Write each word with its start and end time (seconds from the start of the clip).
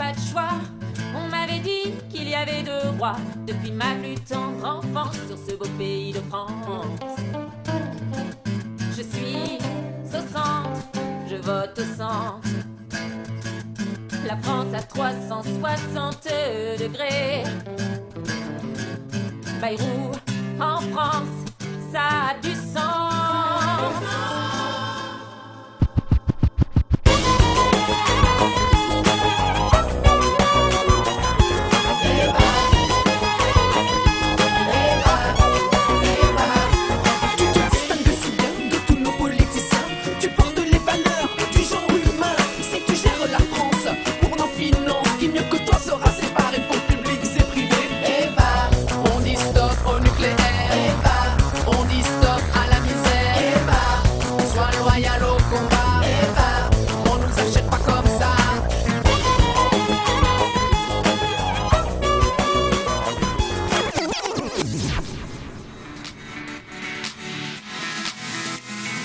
pas 0.00 0.12
de 0.12 0.30
choix. 0.30 0.56
On 1.14 1.28
m'avait 1.28 1.58
dit 1.58 1.92
qu'il 2.08 2.26
y 2.26 2.34
avait 2.34 2.62
deux 2.62 2.88
rois 2.98 3.16
depuis 3.46 3.70
ma 3.70 3.94
plus 4.00 4.14
tendre 4.24 4.64
enfance 4.78 5.18
sur 5.28 5.36
ce 5.36 5.54
beau 5.56 5.68
pays 5.76 6.12
de 6.12 6.20
France. 6.30 6.98
Je 8.96 9.02
suis 9.02 9.58
au 10.08 10.22
centre, 10.34 10.80
je 11.28 11.36
vote 11.36 11.78
au 11.78 11.96
centre. 11.98 12.48
La 14.26 14.36
France 14.38 14.72
à 14.74 14.82
360 14.82 16.28
degrés. 16.78 17.44
Bayrou 19.60 20.12
en 20.58 20.80
France. 20.92 21.39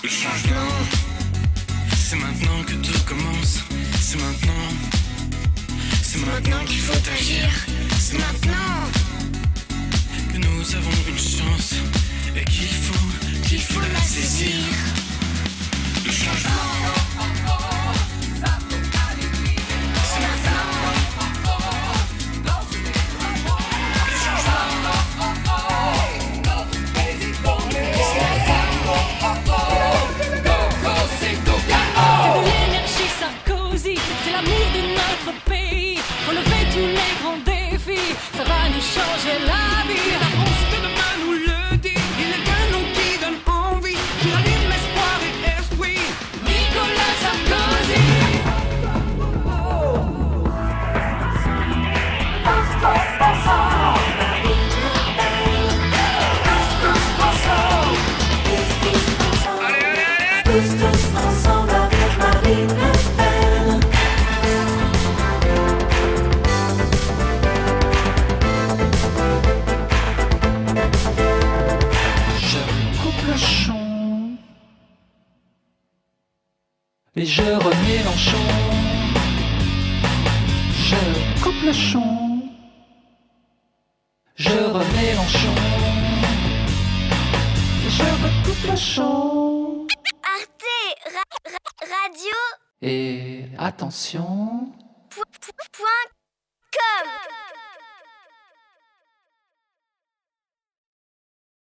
Le 0.00 0.08
changement, 0.08 0.70
c'est 1.96 2.16
maintenant 2.16 2.62
que 2.64 2.74
tout 2.74 3.00
commence. 3.04 3.64
C'est 4.00 4.18
maintenant, 4.18 4.68
c'est 6.02 6.24
maintenant 6.24 6.64
qu'il 6.66 6.78
faut 6.78 7.10
agir. 7.10 7.48
C'est 7.98 8.16
maintenant 8.18 8.78
que 10.32 10.38
nous 10.38 10.76
avons 10.76 10.90
une 11.08 11.18
chance 11.18 11.74
et 12.36 12.44
qu'il 12.44 12.68
faut, 12.68 13.48
qu'il 13.48 13.60
faut 13.60 13.80
la 13.80 14.00
saisir. 14.00 14.54
Et 77.20 77.26
je 77.26 77.42
remets 77.42 78.02
l'enchant. 78.04 78.48
Je 80.88 81.42
coupe 81.42 81.62
le 81.64 81.72
champ, 81.72 82.38
je 84.36 84.50
remets 84.50 85.14
l'enchant. 85.14 85.54
Je 87.88 88.02
recoupe 88.24 88.70
le 88.70 88.76
champ 88.76 89.86
Arte 90.22 90.74
ra- 91.14 91.50
ra- 91.52 91.86
Radio 91.96 92.36
et 92.82 93.44
attention. 93.58 94.72
point 95.10 95.24
com. 95.76 96.17